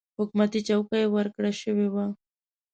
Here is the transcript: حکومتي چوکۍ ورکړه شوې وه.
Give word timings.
حکومتي 0.19 0.59
چوکۍ 0.67 1.03
ورکړه 1.09 1.51
شوې 1.61 1.87
وه. 1.93 2.05